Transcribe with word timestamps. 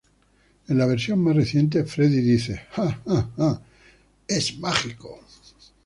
En 0.67 0.79
la 0.79 0.87
versión 0.87 1.19
más 1.23 1.35
reciente, 1.35 1.83
Freddie 1.85 2.21
dice 2.23 2.61
"Ha, 2.75 2.87
ha, 3.05 3.13
ha, 3.13 3.29
ha... 3.37 3.61
It's 4.27 4.57
magic! 4.57 4.97